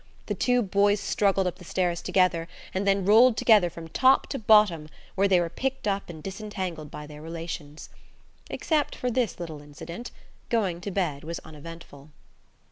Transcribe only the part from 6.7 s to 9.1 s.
by their relations. Except